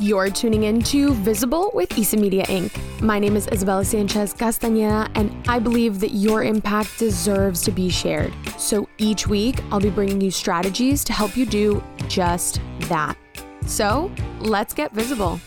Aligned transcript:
You're 0.00 0.30
tuning 0.30 0.62
in 0.62 0.80
to 0.82 1.12
Visible 1.12 1.72
with 1.74 1.98
Isa 1.98 2.16
Media 2.16 2.44
Inc. 2.44 2.70
My 3.02 3.18
name 3.18 3.34
is 3.34 3.48
Isabella 3.48 3.84
Sanchez 3.84 4.32
Castañeda, 4.32 5.10
and 5.16 5.34
I 5.48 5.58
believe 5.58 5.98
that 5.98 6.12
your 6.12 6.44
impact 6.44 7.00
deserves 7.00 7.62
to 7.62 7.72
be 7.72 7.90
shared. 7.90 8.32
So 8.56 8.88
each 8.98 9.26
week, 9.26 9.60
I'll 9.72 9.80
be 9.80 9.90
bringing 9.90 10.20
you 10.20 10.30
strategies 10.30 11.02
to 11.02 11.12
help 11.12 11.36
you 11.36 11.44
do 11.44 11.82
just 12.06 12.60
that. 12.82 13.18
So 13.66 14.12
let's 14.38 14.72
get 14.72 14.92
visible. 14.92 15.40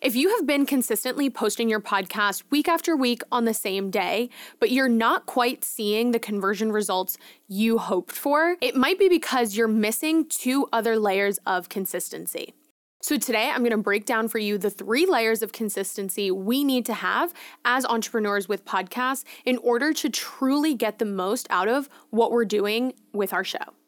If 0.00 0.14
you 0.14 0.28
have 0.36 0.46
been 0.46 0.64
consistently 0.64 1.28
posting 1.28 1.68
your 1.68 1.80
podcast 1.80 2.44
week 2.50 2.68
after 2.68 2.96
week 2.96 3.22
on 3.32 3.46
the 3.46 3.52
same 3.52 3.90
day, 3.90 4.30
but 4.60 4.70
you're 4.70 4.88
not 4.88 5.26
quite 5.26 5.64
seeing 5.64 6.12
the 6.12 6.20
conversion 6.20 6.70
results 6.70 7.18
you 7.48 7.78
hoped 7.78 8.14
for, 8.14 8.56
it 8.60 8.76
might 8.76 8.98
be 8.98 9.08
because 9.08 9.56
you're 9.56 9.66
missing 9.66 10.24
two 10.28 10.68
other 10.72 10.96
layers 10.96 11.38
of 11.46 11.68
consistency. 11.68 12.54
So, 13.02 13.16
today 13.16 13.48
I'm 13.48 13.60
going 13.60 13.70
to 13.70 13.78
break 13.78 14.04
down 14.04 14.28
for 14.28 14.38
you 14.38 14.58
the 14.58 14.68
three 14.68 15.06
layers 15.06 15.40
of 15.40 15.52
consistency 15.52 16.30
we 16.30 16.64
need 16.64 16.84
to 16.84 16.92
have 16.92 17.32
as 17.64 17.86
entrepreneurs 17.86 18.46
with 18.46 18.66
podcasts 18.66 19.24
in 19.46 19.56
order 19.58 19.94
to 19.94 20.10
truly 20.10 20.74
get 20.74 20.98
the 20.98 21.06
most 21.06 21.46
out 21.48 21.66
of 21.66 21.88
what 22.10 22.30
we're 22.30 22.44
doing 22.44 22.92
with 23.14 23.32
our 23.32 23.42
show. 23.42 23.79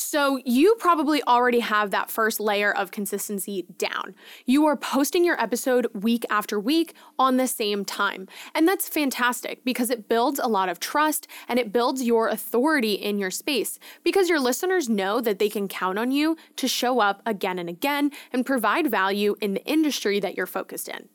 So, 0.00 0.40
you 0.44 0.76
probably 0.76 1.24
already 1.24 1.58
have 1.58 1.90
that 1.90 2.08
first 2.08 2.38
layer 2.38 2.72
of 2.72 2.92
consistency 2.92 3.66
down. 3.78 4.14
You 4.46 4.64
are 4.66 4.76
posting 4.76 5.24
your 5.24 5.40
episode 5.42 5.88
week 5.92 6.24
after 6.30 6.60
week 6.60 6.94
on 7.18 7.36
the 7.36 7.48
same 7.48 7.84
time. 7.84 8.28
And 8.54 8.68
that's 8.68 8.88
fantastic 8.88 9.64
because 9.64 9.90
it 9.90 10.08
builds 10.08 10.38
a 10.38 10.46
lot 10.46 10.68
of 10.68 10.78
trust 10.78 11.26
and 11.48 11.58
it 11.58 11.72
builds 11.72 12.04
your 12.04 12.28
authority 12.28 12.92
in 12.92 13.18
your 13.18 13.32
space 13.32 13.80
because 14.04 14.28
your 14.28 14.38
listeners 14.38 14.88
know 14.88 15.20
that 15.20 15.40
they 15.40 15.48
can 15.48 15.66
count 15.66 15.98
on 15.98 16.12
you 16.12 16.36
to 16.54 16.68
show 16.68 17.00
up 17.00 17.20
again 17.26 17.58
and 17.58 17.68
again 17.68 18.12
and 18.32 18.46
provide 18.46 18.88
value 18.88 19.34
in 19.40 19.54
the 19.54 19.64
industry 19.64 20.20
that 20.20 20.36
you're 20.36 20.46
focused 20.46 20.88
in. 20.88 21.08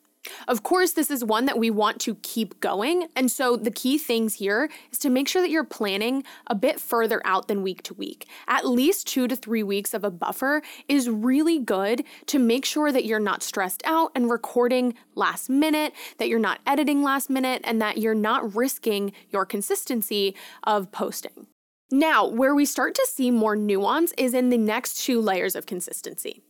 Of 0.47 0.63
course, 0.63 0.93
this 0.93 1.11
is 1.11 1.23
one 1.23 1.45
that 1.45 1.57
we 1.57 1.69
want 1.69 1.99
to 2.01 2.15
keep 2.15 2.59
going. 2.59 3.07
And 3.15 3.29
so 3.31 3.57
the 3.57 3.71
key 3.71 3.97
things 3.97 4.35
here 4.35 4.69
is 4.91 4.99
to 4.99 5.09
make 5.09 5.27
sure 5.27 5.41
that 5.41 5.49
you're 5.49 5.63
planning 5.63 6.23
a 6.47 6.55
bit 6.55 6.79
further 6.79 7.21
out 7.25 7.47
than 7.47 7.61
week 7.61 7.83
to 7.83 7.93
week. 7.93 8.27
At 8.47 8.67
least 8.67 9.07
two 9.07 9.27
to 9.27 9.35
three 9.35 9.63
weeks 9.63 9.93
of 9.93 10.03
a 10.03 10.11
buffer 10.11 10.61
is 10.87 11.09
really 11.09 11.59
good 11.59 12.03
to 12.27 12.39
make 12.39 12.65
sure 12.65 12.91
that 12.91 13.05
you're 13.05 13.19
not 13.19 13.43
stressed 13.43 13.83
out 13.85 14.11
and 14.15 14.29
recording 14.29 14.93
last 15.15 15.49
minute, 15.49 15.93
that 16.17 16.29
you're 16.29 16.39
not 16.39 16.59
editing 16.65 17.03
last 17.03 17.29
minute, 17.29 17.61
and 17.63 17.81
that 17.81 17.97
you're 17.97 18.15
not 18.15 18.55
risking 18.55 19.11
your 19.29 19.45
consistency 19.45 20.35
of 20.63 20.91
posting. 20.91 21.47
Now, 21.91 22.25
where 22.25 22.55
we 22.55 22.65
start 22.65 22.95
to 22.95 23.07
see 23.07 23.29
more 23.29 23.55
nuance 23.55 24.13
is 24.17 24.33
in 24.33 24.49
the 24.49 24.57
next 24.57 25.03
two 25.03 25.21
layers 25.21 25.55
of 25.55 25.65
consistency. 25.65 26.41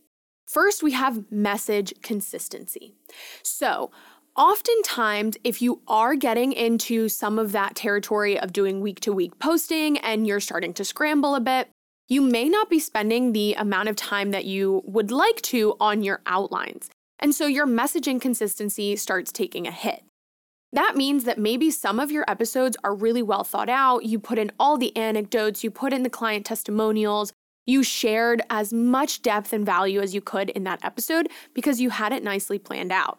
First, 0.46 0.82
we 0.82 0.92
have 0.92 1.30
message 1.30 1.94
consistency. 2.02 2.94
So, 3.42 3.90
oftentimes, 4.36 5.36
if 5.44 5.62
you 5.62 5.80
are 5.88 6.14
getting 6.14 6.52
into 6.52 7.08
some 7.08 7.38
of 7.38 7.52
that 7.52 7.74
territory 7.74 8.38
of 8.38 8.52
doing 8.52 8.80
week 8.80 9.00
to 9.00 9.12
week 9.12 9.38
posting 9.38 9.98
and 9.98 10.26
you're 10.26 10.40
starting 10.40 10.74
to 10.74 10.84
scramble 10.84 11.34
a 11.34 11.40
bit, 11.40 11.68
you 12.08 12.20
may 12.20 12.48
not 12.48 12.68
be 12.68 12.78
spending 12.78 13.32
the 13.32 13.54
amount 13.54 13.88
of 13.88 13.96
time 13.96 14.30
that 14.32 14.44
you 14.44 14.82
would 14.84 15.10
like 15.10 15.40
to 15.42 15.74
on 15.80 16.02
your 16.02 16.20
outlines. 16.26 16.90
And 17.18 17.34
so 17.34 17.46
your 17.46 17.66
messaging 17.66 18.20
consistency 18.20 18.96
starts 18.96 19.32
taking 19.32 19.66
a 19.66 19.70
hit. 19.70 20.04
That 20.72 20.96
means 20.96 21.24
that 21.24 21.38
maybe 21.38 21.70
some 21.70 22.00
of 22.00 22.10
your 22.10 22.24
episodes 22.28 22.76
are 22.82 22.94
really 22.94 23.22
well 23.22 23.44
thought 23.44 23.68
out. 23.68 24.04
You 24.04 24.18
put 24.18 24.38
in 24.40 24.50
all 24.58 24.76
the 24.76 24.94
anecdotes, 24.96 25.62
you 25.62 25.70
put 25.70 25.92
in 25.92 26.02
the 26.02 26.10
client 26.10 26.44
testimonials, 26.44 27.32
you 27.66 27.82
shared 27.82 28.42
as 28.50 28.72
much 28.72 29.22
depth 29.22 29.52
and 29.52 29.64
value 29.64 30.00
as 30.00 30.14
you 30.14 30.20
could 30.20 30.50
in 30.50 30.64
that 30.64 30.84
episode 30.84 31.28
because 31.54 31.80
you 31.80 31.90
had 31.90 32.12
it 32.12 32.22
nicely 32.22 32.58
planned 32.58 32.92
out. 32.92 33.18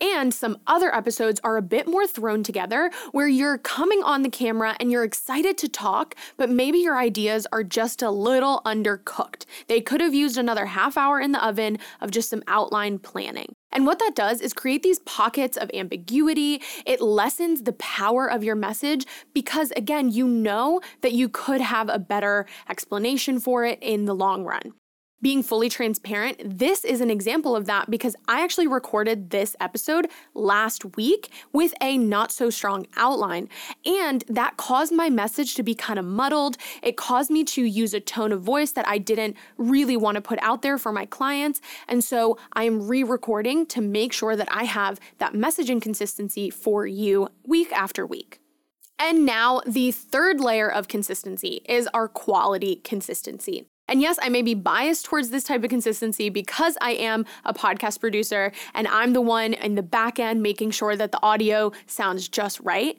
And 0.00 0.34
some 0.34 0.58
other 0.66 0.94
episodes 0.94 1.40
are 1.42 1.56
a 1.56 1.62
bit 1.62 1.88
more 1.88 2.06
thrown 2.06 2.42
together 2.42 2.90
where 3.12 3.28
you're 3.28 3.56
coming 3.56 4.02
on 4.02 4.22
the 4.22 4.28
camera 4.28 4.76
and 4.78 4.92
you're 4.92 5.04
excited 5.04 5.56
to 5.58 5.68
talk, 5.68 6.14
but 6.36 6.50
maybe 6.50 6.78
your 6.78 6.98
ideas 6.98 7.46
are 7.50 7.64
just 7.64 8.02
a 8.02 8.10
little 8.10 8.60
undercooked. 8.66 9.46
They 9.68 9.80
could 9.80 10.02
have 10.02 10.14
used 10.14 10.36
another 10.36 10.66
half 10.66 10.98
hour 10.98 11.18
in 11.18 11.32
the 11.32 11.44
oven 11.44 11.78
of 12.00 12.10
just 12.10 12.28
some 12.28 12.42
outline 12.46 12.98
planning. 12.98 13.54
And 13.76 13.86
what 13.86 13.98
that 13.98 14.14
does 14.14 14.40
is 14.40 14.54
create 14.54 14.82
these 14.82 15.00
pockets 15.00 15.58
of 15.58 15.70
ambiguity. 15.74 16.62
It 16.86 17.02
lessens 17.02 17.64
the 17.64 17.74
power 17.74 18.26
of 18.26 18.42
your 18.42 18.54
message 18.54 19.04
because, 19.34 19.70
again, 19.72 20.10
you 20.10 20.26
know 20.26 20.80
that 21.02 21.12
you 21.12 21.28
could 21.28 21.60
have 21.60 21.90
a 21.90 21.98
better 21.98 22.46
explanation 22.70 23.38
for 23.38 23.66
it 23.66 23.78
in 23.82 24.06
the 24.06 24.14
long 24.14 24.44
run 24.44 24.72
being 25.22 25.42
fully 25.42 25.68
transparent, 25.68 26.58
this 26.58 26.84
is 26.84 27.00
an 27.00 27.10
example 27.10 27.56
of 27.56 27.66
that 27.66 27.90
because 27.90 28.14
I 28.28 28.42
actually 28.42 28.66
recorded 28.66 29.30
this 29.30 29.56
episode 29.60 30.08
last 30.34 30.96
week 30.96 31.30
with 31.52 31.72
a 31.80 31.96
not 31.96 32.32
so 32.32 32.50
strong 32.50 32.86
outline. 32.96 33.48
And 33.84 34.24
that 34.28 34.56
caused 34.56 34.92
my 34.92 35.08
message 35.08 35.54
to 35.54 35.62
be 35.62 35.74
kind 35.74 35.98
of 35.98 36.04
muddled. 36.04 36.56
It 36.82 36.96
caused 36.96 37.30
me 37.30 37.44
to 37.44 37.64
use 37.64 37.94
a 37.94 38.00
tone 38.00 38.32
of 38.32 38.42
voice 38.42 38.72
that 38.72 38.86
I 38.86 38.98
didn't 38.98 39.36
really 39.56 39.96
want 39.96 40.16
to 40.16 40.20
put 40.20 40.38
out 40.42 40.62
there 40.62 40.78
for 40.78 40.92
my 40.92 41.06
clients. 41.06 41.60
And 41.88 42.04
so 42.04 42.38
I 42.52 42.64
am 42.64 42.86
re 42.86 43.02
recording 43.02 43.66
to 43.66 43.80
make 43.80 44.12
sure 44.12 44.36
that 44.36 44.48
I 44.50 44.64
have 44.64 45.00
that 45.18 45.32
messaging 45.32 45.80
consistency 45.80 46.50
for 46.50 46.86
you 46.86 47.28
week 47.44 47.72
after 47.72 48.04
week. 48.04 48.40
And 48.98 49.26
now, 49.26 49.60
the 49.66 49.92
third 49.92 50.40
layer 50.40 50.70
of 50.70 50.88
consistency 50.88 51.60
is 51.68 51.86
our 51.92 52.08
quality 52.08 52.76
consistency. 52.76 53.66
And 53.88 54.00
yes, 54.00 54.18
I 54.20 54.28
may 54.28 54.42
be 54.42 54.54
biased 54.54 55.04
towards 55.04 55.30
this 55.30 55.44
type 55.44 55.62
of 55.62 55.70
consistency 55.70 56.28
because 56.28 56.76
I 56.80 56.92
am 56.92 57.24
a 57.44 57.54
podcast 57.54 58.00
producer 58.00 58.52
and 58.74 58.88
I'm 58.88 59.12
the 59.12 59.20
one 59.20 59.52
in 59.54 59.74
the 59.74 59.82
back 59.82 60.18
end 60.18 60.42
making 60.42 60.72
sure 60.72 60.96
that 60.96 61.12
the 61.12 61.22
audio 61.22 61.72
sounds 61.86 62.28
just 62.28 62.58
right. 62.60 62.98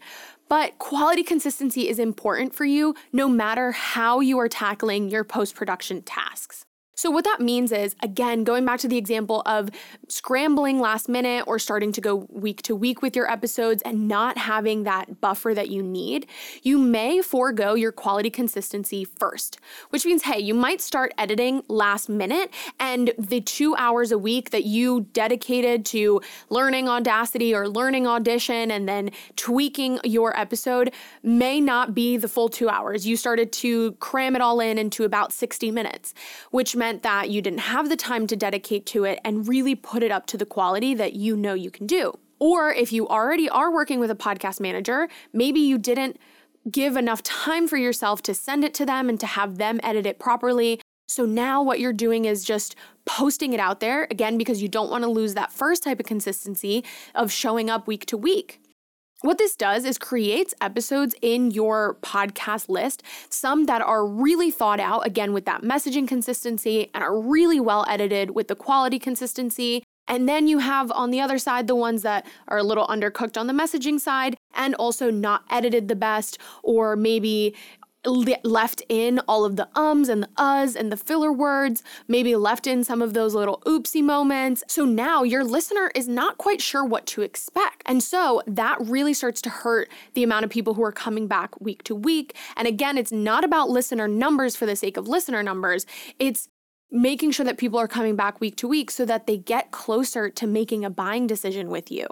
But 0.50 0.80
quality 0.80 1.24
consistency 1.24 1.90
is 1.90 2.00
important 2.00 2.54
for 2.54 2.64
you 2.64 2.96
no 3.12 3.28
matter 3.28 3.74
how 3.74 4.22
you 4.22 4.40
are 4.40 4.48
tackling 4.48 5.10
your 5.10 5.26
post 5.26 5.56
production 5.56 6.02
tasks. 6.04 6.67
So, 6.98 7.12
what 7.12 7.26
that 7.26 7.40
means 7.40 7.72
is, 7.72 7.96
again, 8.02 8.44
going 8.44 8.66
back 8.66 8.80
to 8.80 8.88
the 8.88 8.98
example 8.98 9.44
of 9.46 9.70
scrambling 10.08 10.80
last 10.80 11.08
minute 11.08 11.44
or 11.46 11.60
starting 11.60 11.92
to 11.92 12.02
go 12.02 12.26
week 12.32 12.64
to 12.64 12.76
week 12.76 13.04
with 13.04 13.16
your 13.16 13.32
episodes 13.32 13.84
and 13.84 14.08
not 14.08 14.40
having 14.40 14.82
that 14.84 15.22
buffer 15.22 15.54
that 15.54 15.70
you 15.70 15.84
need, 15.84 16.26
you 16.64 16.80
may 16.80 17.22
forego 17.22 17.76
your 17.76 17.92
quality 17.92 18.32
consistency 18.32 19.06
first, 19.06 19.60
which 19.92 20.06
means, 20.08 20.24
hey, 20.24 20.40
you 20.40 20.56
might 20.56 20.82
start 20.82 21.14
editing 21.20 21.62
last 21.68 22.10
minute 22.10 22.52
and 22.80 23.14
the 23.20 23.42
two 23.42 23.76
hours 23.76 24.12
a 24.12 24.18
week 24.18 24.50
that 24.50 24.64
you 24.64 25.02
dedicated 25.14 25.86
to 25.86 26.20
learning 26.50 26.90
Audacity 26.90 27.54
or 27.54 27.70
learning 27.70 28.08
Audition 28.08 28.72
and 28.72 28.90
then 28.90 29.12
tweaking 29.36 30.00
your 30.04 30.36
episode 30.36 30.92
may 31.22 31.62
not 31.62 31.94
be 31.94 32.18
the 32.18 32.28
full 32.28 32.50
two 32.50 32.70
hours. 32.70 33.06
You 33.06 33.18
started 33.18 33.52
to 33.54 33.92
cram 33.94 34.36
it 34.36 34.42
all 34.42 34.60
in 34.60 34.80
into 34.80 35.04
about 35.04 35.32
60 35.32 35.70
minutes, 35.70 36.16
which 36.50 36.76
meant 36.76 36.87
meant 36.88 37.04
that 37.04 37.30
you 37.30 37.42
didn't 37.42 37.60
have 37.76 37.90
the 37.90 37.98
time 37.98 38.28
to 38.28 38.36
dedicate 38.38 38.86
to 38.86 39.04
it 39.04 39.20
and 39.26 39.46
really 39.46 39.76
put 39.76 40.04
it 40.04 40.10
up 40.10 40.26
to 40.26 40.38
the 40.38 40.46
quality 40.46 40.94
that 40.94 41.12
you 41.12 41.36
know 41.36 41.54
you 41.54 41.70
can 41.70 41.86
do. 41.86 42.14
Or 42.40 42.72
if 42.72 42.94
you 42.94 43.06
already 43.10 43.50
are 43.50 43.74
working 43.74 44.00
with 44.00 44.10
a 44.10 44.16
podcast 44.16 44.62
manager, 44.62 45.10
maybe 45.34 45.60
you 45.60 45.78
didn't 45.78 46.18
give 46.72 46.96
enough 46.96 47.22
time 47.24 47.68
for 47.68 47.76
yourself 47.76 48.22
to 48.22 48.34
send 48.34 48.64
it 48.64 48.74
to 48.76 48.86
them 48.86 49.10
and 49.10 49.20
to 49.20 49.26
have 49.26 49.58
them 49.58 49.82
edit 49.84 50.06
it 50.06 50.18
properly. 50.18 50.80
So 51.10 51.26
now 51.26 51.62
what 51.62 51.82
you're 51.82 51.92
doing 51.92 52.24
is 52.24 52.46
just 52.46 52.74
posting 53.06 53.52
it 53.52 53.60
out 53.60 53.82
there 53.82 54.08
again 54.10 54.38
because 54.38 54.62
you 54.62 54.70
don't 54.70 54.90
want 54.90 55.04
to 55.04 55.10
lose 55.10 55.34
that 55.34 55.52
first 55.52 55.84
type 55.84 56.00
of 56.00 56.06
consistency 56.06 56.86
of 57.16 57.34
showing 57.34 57.70
up 57.70 57.86
week 57.86 58.06
to 58.06 58.16
week. 58.16 58.62
What 59.22 59.40
this 59.40 59.56
does 59.56 59.84
is 59.84 59.98
creates 59.98 60.54
episodes 60.62 61.16
in 61.24 61.50
your 61.50 61.96
podcast 62.04 62.70
list, 62.70 63.02
some 63.30 63.66
that 63.66 63.82
are 63.82 64.06
really 64.06 64.52
thought 64.52 64.80
out, 64.80 65.08
again, 65.08 65.34
with 65.34 65.46
that 65.46 65.64
messaging 65.64 66.08
consistency 66.08 66.92
and 66.94 67.04
are 67.04 67.20
really 67.20 67.60
well 67.60 67.84
edited 67.90 68.36
with 68.36 68.48
the 68.48 68.56
quality 68.56 69.00
consistency. 69.00 69.82
And 70.08 70.30
then 70.30 70.48
you 70.48 70.60
have 70.60 70.92
on 70.92 71.10
the 71.10 71.20
other 71.20 71.40
side 71.40 71.66
the 71.66 71.76
ones 71.76 72.04
that 72.04 72.28
are 72.48 72.60
a 72.60 72.64
little 72.64 72.86
undercooked 72.86 73.38
on 73.40 73.48
the 73.48 73.54
messaging 73.54 74.00
side 74.00 74.38
and 74.54 74.76
also 74.76 75.10
not 75.10 75.44
edited 75.50 75.88
the 75.88 75.96
best, 75.96 76.38
or 76.62 76.96
maybe 76.96 77.56
left 78.06 78.82
in 78.90 79.20
all 79.28 79.44
of 79.46 79.56
the 79.56 79.68
ums 79.76 80.10
and 80.10 80.24
the 80.24 80.30
uhs 80.38 80.76
and 80.76 80.92
the 80.92 80.98
filler 80.98 81.32
words, 81.32 81.84
maybe 82.08 82.36
left 82.36 82.68
in 82.68 82.84
some 82.84 83.02
of 83.02 83.14
those 83.14 83.34
little 83.34 83.62
oopsie 83.66 84.04
moments. 84.04 84.64
So 84.68 84.86
now 84.86 85.24
your 85.24 85.44
listener 85.44 85.92
is 85.96 86.08
not 86.08 86.38
quite 86.38 86.62
sure 86.62 86.86
what 86.86 87.06
to 87.08 87.22
expect. 87.22 87.84
And 87.86 88.02
so 88.02 88.42
that 88.48 88.78
really 88.82 89.14
starts 89.14 89.42
to 89.42 89.50
hurt 89.50 89.90
the 90.14 90.24
amount 90.24 90.46
of 90.46 90.52
people 90.52 90.74
who 90.74 90.84
are 90.84 90.92
coming 90.92 91.28
back 91.28 91.60
week 91.60 91.84
to 91.84 91.96
week. 91.96 92.36
And 92.56 92.68
again, 92.68 92.98
it's 92.98 93.12
not 93.12 93.44
about 93.44 93.70
listener 93.70 94.08
numbers 94.08 94.56
for 94.56 94.66
the 94.66 94.76
sake 94.76 94.98
of 94.98 95.08
listener 95.08 95.44
numbers, 95.44 95.86
it's 96.20 96.50
making 96.90 97.32
sure 97.32 97.46
that 97.46 97.58
people 97.58 97.80
are 97.80 97.88
coming 97.88 98.16
back 98.16 98.40
week 98.40 98.56
to 98.56 98.68
week 98.68 98.90
so 98.90 99.06
that 99.06 99.28
they 99.28 99.38
get 99.38 99.72
closer 99.72 100.30
to 100.30 100.48
making 100.48 100.86
a 100.86 100.90
buying 100.90 101.28
decision 101.28 101.70
with 101.70 101.92
you. 101.92 102.08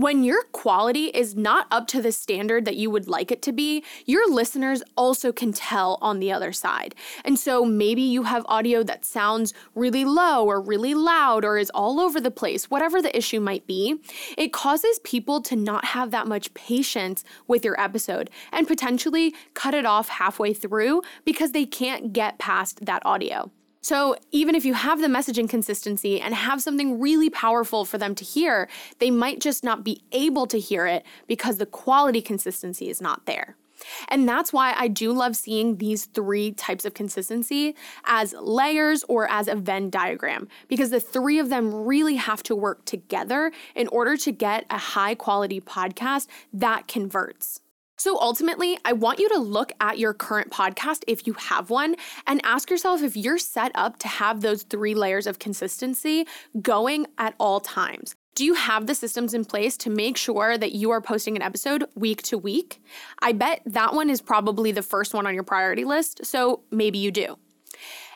When 0.00 0.24
your 0.24 0.44
quality 0.44 1.08
is 1.08 1.36
not 1.36 1.66
up 1.70 1.86
to 1.88 2.00
the 2.00 2.10
standard 2.10 2.64
that 2.64 2.76
you 2.76 2.88
would 2.88 3.06
like 3.06 3.30
it 3.30 3.42
to 3.42 3.52
be, 3.52 3.84
your 4.06 4.32
listeners 4.32 4.82
also 4.96 5.30
can 5.30 5.52
tell 5.52 5.98
on 6.00 6.20
the 6.20 6.32
other 6.32 6.52
side. 6.52 6.94
And 7.22 7.38
so 7.38 7.66
maybe 7.66 8.00
you 8.00 8.22
have 8.22 8.46
audio 8.48 8.82
that 8.84 9.04
sounds 9.04 9.52
really 9.74 10.06
low 10.06 10.46
or 10.46 10.58
really 10.58 10.94
loud 10.94 11.44
or 11.44 11.58
is 11.58 11.68
all 11.74 12.00
over 12.00 12.18
the 12.18 12.30
place, 12.30 12.70
whatever 12.70 13.02
the 13.02 13.14
issue 13.14 13.40
might 13.40 13.66
be. 13.66 14.00
It 14.38 14.54
causes 14.54 15.00
people 15.00 15.42
to 15.42 15.54
not 15.54 15.84
have 15.84 16.12
that 16.12 16.26
much 16.26 16.54
patience 16.54 17.22
with 17.46 17.62
your 17.62 17.78
episode 17.78 18.30
and 18.52 18.66
potentially 18.66 19.34
cut 19.52 19.74
it 19.74 19.84
off 19.84 20.08
halfway 20.08 20.54
through 20.54 21.02
because 21.26 21.52
they 21.52 21.66
can't 21.66 22.14
get 22.14 22.38
past 22.38 22.86
that 22.86 23.04
audio. 23.04 23.50
So, 23.82 24.16
even 24.30 24.54
if 24.54 24.64
you 24.64 24.74
have 24.74 25.00
the 25.00 25.06
messaging 25.06 25.48
consistency 25.48 26.20
and 26.20 26.34
have 26.34 26.60
something 26.60 27.00
really 27.00 27.30
powerful 27.30 27.86
for 27.86 27.96
them 27.96 28.14
to 28.16 28.24
hear, 28.24 28.68
they 28.98 29.10
might 29.10 29.40
just 29.40 29.64
not 29.64 29.84
be 29.84 30.02
able 30.12 30.46
to 30.48 30.58
hear 30.58 30.86
it 30.86 31.04
because 31.26 31.56
the 31.56 31.66
quality 31.66 32.20
consistency 32.20 32.90
is 32.90 33.00
not 33.00 33.24
there. 33.24 33.56
And 34.08 34.28
that's 34.28 34.52
why 34.52 34.74
I 34.76 34.88
do 34.88 35.12
love 35.12 35.36
seeing 35.36 35.76
these 35.76 36.04
three 36.04 36.52
types 36.52 36.84
of 36.84 36.92
consistency 36.92 37.74
as 38.04 38.34
layers 38.34 39.04
or 39.08 39.30
as 39.30 39.48
a 39.48 39.54
Venn 39.54 39.88
diagram, 39.90 40.48
because 40.68 40.90
the 40.90 41.00
three 41.00 41.38
of 41.38 41.48
them 41.48 41.72
really 41.72 42.16
have 42.16 42.42
to 42.44 42.54
work 42.54 42.84
together 42.84 43.52
in 43.74 43.88
order 43.88 44.16
to 44.18 44.32
get 44.32 44.66
a 44.68 44.78
high 44.78 45.14
quality 45.14 45.60
podcast 45.60 46.26
that 46.52 46.86
converts. 46.86 47.60
So 48.00 48.18
ultimately, 48.18 48.78
I 48.82 48.94
want 48.94 49.18
you 49.18 49.28
to 49.28 49.36
look 49.36 49.72
at 49.78 49.98
your 49.98 50.14
current 50.14 50.50
podcast 50.50 51.04
if 51.06 51.26
you 51.26 51.34
have 51.34 51.68
one 51.68 51.96
and 52.26 52.40
ask 52.44 52.70
yourself 52.70 53.02
if 53.02 53.14
you're 53.14 53.36
set 53.36 53.72
up 53.74 53.98
to 53.98 54.08
have 54.08 54.40
those 54.40 54.62
three 54.62 54.94
layers 54.94 55.26
of 55.26 55.38
consistency 55.38 56.26
going 56.62 57.08
at 57.18 57.34
all 57.38 57.60
times. 57.60 58.14
Do 58.34 58.46
you 58.46 58.54
have 58.54 58.86
the 58.86 58.94
systems 58.94 59.34
in 59.34 59.44
place 59.44 59.76
to 59.76 59.90
make 59.90 60.16
sure 60.16 60.56
that 60.56 60.72
you 60.72 60.90
are 60.92 61.02
posting 61.02 61.36
an 61.36 61.42
episode 61.42 61.84
week 61.94 62.22
to 62.22 62.38
week? 62.38 62.82
I 63.20 63.32
bet 63.32 63.60
that 63.66 63.92
one 63.92 64.08
is 64.08 64.22
probably 64.22 64.72
the 64.72 64.80
first 64.80 65.12
one 65.12 65.26
on 65.26 65.34
your 65.34 65.42
priority 65.42 65.84
list, 65.84 66.24
so 66.24 66.62
maybe 66.70 66.96
you 66.96 67.10
do. 67.10 67.36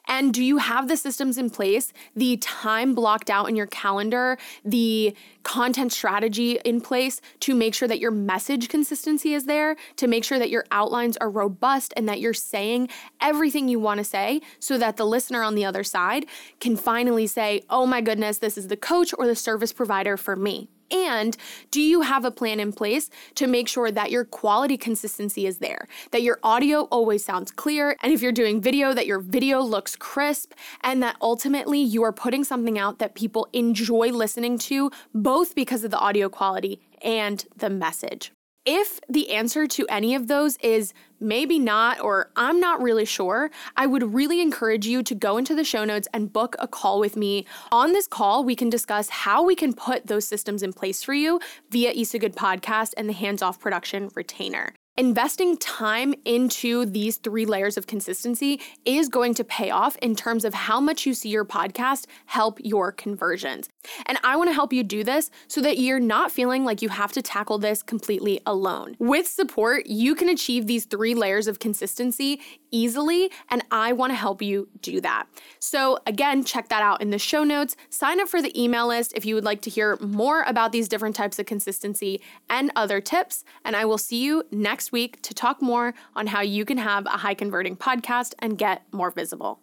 And 0.07 0.35
do 0.35 0.43
you 0.45 0.59
have 0.59 0.89
the 0.89 0.97
systems 0.97 1.39
in 1.39 1.51
place, 1.51 1.93
the 2.15 2.37
time 2.39 2.95
blocked 2.95 3.31
out 3.31 3.49
in 3.49 3.57
your 3.57 3.67
calendar, 3.67 4.39
the 4.65 5.15
content 5.43 5.93
strategy 5.93 6.59
in 6.65 6.81
place 6.81 7.21
to 7.41 7.55
make 7.55 7.75
sure 7.75 7.89
that 7.89 8.01
your 8.01 8.11
message 8.11 8.69
consistency 8.69 9.35
is 9.35 9.45
there, 9.45 9.77
to 9.97 10.07
make 10.07 10.25
sure 10.25 10.39
that 10.39 10.51
your 10.51 10.65
outlines 10.71 11.17
are 11.19 11.31
robust 11.31 11.95
and 11.97 12.09
that 12.09 12.21
you're 12.21 12.35
saying 12.35 12.89
everything 13.21 13.69
you 13.69 13.79
want 13.79 13.99
to 13.99 14.05
say 14.05 14.41
so 14.59 14.77
that 14.79 14.97
the 14.97 15.07
listener 15.07 15.43
on 15.43 15.55
the 15.55 15.65
other 15.65 15.85
side 15.85 16.27
can 16.61 16.77
finally 16.77 17.27
say, 17.27 17.63
oh 17.71 17.87
my 17.87 18.01
goodness, 18.01 18.39
this 18.39 18.59
is 18.59 18.69
the 18.69 18.77
coach 18.77 19.15
or 19.19 19.27
the 19.27 19.37
service 19.37 19.73
provider 19.73 20.17
for 20.17 20.37
me? 20.37 20.69
And 20.91 21.37
do 21.71 21.81
you 21.81 22.03
have 22.03 22.25
a 22.25 22.31
plan 22.31 22.61
in 22.61 22.73
place 22.73 23.11
to 23.37 23.47
make 23.47 23.69
sure 23.69 23.91
that 23.91 24.11
your 24.11 24.25
quality 24.25 24.77
consistency 24.77 25.47
is 25.47 25.59
there, 25.59 25.89
that 26.11 26.23
your 26.23 26.39
audio 26.43 26.83
always 26.85 27.25
sounds 27.25 27.51
clear, 27.51 27.97
and 28.03 28.13
if 28.13 28.21
you're 28.21 28.33
doing 28.33 28.61
video, 28.61 28.93
that 28.93 29.07
your 29.07 29.21
video 29.21 29.61
looks 29.61 29.97
crisp, 29.97 30.53
and 30.83 31.03
that 31.03 31.17
ultimately 31.21 31.81
you 31.81 32.03
are 32.03 32.13
putting 32.13 32.45
something 32.45 32.79
out 32.79 32.99
that 32.99 33.15
people 33.15 33.49
enjoy 33.53 34.11
listening 34.11 34.59
to, 34.59 34.91
both 35.15 35.55
because 35.55 35.85
of 35.85 35.91
the 35.91 35.99
audio 35.99 36.29
quality 36.29 36.81
and 37.03 37.47
the 37.57 37.71
message? 37.71 38.34
If 38.67 38.99
the 39.11 39.31
answer 39.31 39.67
to 39.67 39.87
any 39.89 40.15
of 40.15 40.27
those 40.27 40.57
is 40.57 40.95
maybe 41.21 41.59
not, 41.59 42.01
or 42.01 42.31
I'm 42.35 42.61
not 42.61 42.81
really 42.81 43.05
sure, 43.05 43.51
I 43.77 43.87
would 43.87 44.15
really 44.15 44.41
encourage 44.41 44.87
you 44.87 45.03
to 45.03 45.15
go 45.15 45.37
into 45.37 45.55
the 45.55 45.65
show 45.65 45.85
notes 45.85 46.09
and 46.15 46.33
book 46.33 46.57
a 46.59 46.67
call 46.67 46.99
with 46.99 47.15
me. 47.15 47.45
On 47.71 47.93
this 47.93 48.07
call, 48.07 48.43
we 48.43 48.57
can 48.57 48.71
discuss 48.71 49.11
how 49.11 49.43
we 49.43 49.55
can 49.55 49.75
put 49.75 50.07
those 50.07 50.27
systems 50.27 50.63
in 50.63 50.73
place 50.73 51.03
for 51.03 51.13
you 51.13 51.41
via 51.71 51.91
Isa 51.93 52.19
Good 52.19 52.35
Podcast 52.35 52.95
and 52.97 53.07
the 53.07 53.13
Hands 53.13 53.43
Off 53.43 53.61
Production 53.61 54.11
Retainer. 54.15 54.73
Investing 54.97 55.57
time 55.57 56.15
into 56.25 56.87
these 56.87 57.17
three 57.17 57.47
layers 57.47 57.77
of 57.77 57.89
consistency 57.89 58.61
is 58.85 59.09
going 59.09 59.35
to 59.35 59.43
pay 59.43 59.69
off 59.69 59.97
in 59.97 60.15
terms 60.15 60.45
of 60.45 60.55
how 60.55 60.79
much 60.79 61.05
you 61.05 61.15
see 61.15 61.31
your 61.31 61.45
podcast 61.45 62.07
help 62.27 62.61
your 62.63 62.93
conversions. 62.93 63.69
And 64.07 64.19
I 64.23 64.37
want 64.37 64.51
to 64.51 64.55
help 64.55 64.73
you 64.73 64.85
do 64.85 65.03
this 65.03 65.33
so 65.49 65.61
that 65.63 65.79
you're 65.79 65.99
not 65.99 66.31
feeling 66.31 66.65
like 66.65 66.81
you 66.81 66.91
have 66.91 67.11
to 67.15 67.23
tackle 67.23 67.59
this 67.59 67.83
completely 67.83 68.41
alone. 68.47 68.95
With 69.01 69.27
support, 69.27 69.87
you 69.87 70.15
can 70.15 70.29
achieve 70.29 70.69
these 70.69 70.85
three 70.85 71.17
layers 71.17 71.49
of 71.49 71.59
consistency 71.59 72.41
easily, 72.71 73.31
and 73.51 73.65
I 73.71 73.93
want 73.93 74.11
to 74.11 74.17
help 74.17 74.43
you 74.43 74.69
do 74.81 75.01
that. 75.01 75.27
So, 75.59 75.99
again, 76.07 76.45
check 76.45 76.69
that 76.69 76.83
out 76.83 77.01
in 77.01 77.11
the 77.11 77.19
show 77.19 77.45
notes. 77.45 77.77
Sign 77.91 78.21
up 78.21 78.29
for 78.29 78.43
the 78.43 78.61
email 78.61 78.89
list 78.89 79.13
if 79.17 79.25
you 79.25 79.35
would 79.35 79.45
like 79.45 79.61
to 79.63 79.71
hear 79.71 79.97
more 80.01 80.43
about 80.43 80.73
these 80.73 80.89
different 80.89 81.17
types 81.17 81.39
of 81.39 81.47
consistency 81.47 82.21
and 82.51 82.71
other 82.75 83.01
tips. 83.01 83.45
And 83.65 83.77
I 83.77 83.85
will 83.85 83.99
see 83.99 84.23
you 84.23 84.45
next 84.51 84.84
week 84.93 85.21
to 85.23 85.35
talk 85.35 85.61
more 85.61 85.95
on 86.15 86.27
how 86.27 86.41
you 86.41 86.65
can 86.65 86.79
have 86.79 87.07
a 87.07 87.11
high 87.11 87.35
converting 87.35 87.77
podcast 87.77 88.35
and 88.39 88.59
get 88.59 88.83
more 88.93 89.11
visible. 89.11 89.61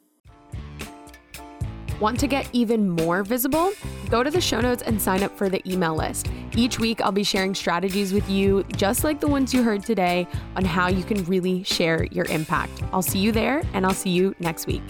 Want 1.99 2.19
to 2.21 2.27
get 2.27 2.49
even 2.51 2.89
more 2.89 3.21
visible? 3.21 3.71
Go 4.09 4.23
to 4.23 4.31
the 4.31 4.41
show 4.41 4.59
notes 4.59 4.81
and 4.81 4.99
sign 4.99 5.21
up 5.21 5.37
for 5.37 5.49
the 5.49 5.61
email 5.71 5.95
list. 5.95 6.31
Each 6.55 6.79
week, 6.79 6.99
I'll 6.99 7.11
be 7.11 7.23
sharing 7.23 7.53
strategies 7.53 8.11
with 8.11 8.27
you, 8.27 8.63
just 8.75 9.03
like 9.03 9.19
the 9.19 9.27
ones 9.27 9.53
you 9.53 9.61
heard 9.61 9.83
today, 9.83 10.27
on 10.55 10.65
how 10.65 10.87
you 10.87 11.03
can 11.03 11.23
really 11.25 11.63
share 11.63 12.05
your 12.05 12.25
impact. 12.25 12.81
I'll 12.91 13.03
see 13.03 13.19
you 13.19 13.31
there, 13.31 13.61
and 13.73 13.85
I'll 13.85 13.93
see 13.93 14.09
you 14.09 14.35
next 14.39 14.65
week. 14.65 14.81